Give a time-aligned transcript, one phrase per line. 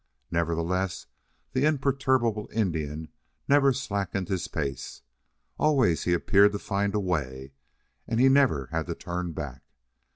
[0.31, 1.05] Nevertheless
[1.53, 3.09] the imperturbable Indian
[3.47, 5.03] never slacked his pace.
[5.59, 7.53] Always he appeared to find a way,
[8.07, 9.61] and he never had to turn back.